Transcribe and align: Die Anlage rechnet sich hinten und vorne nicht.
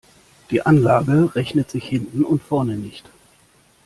Die 0.49 0.63
Anlage 0.65 1.35
rechnet 1.35 1.69
sich 1.69 1.87
hinten 1.87 2.23
und 2.23 2.41
vorne 2.41 2.75
nicht. 2.75 3.07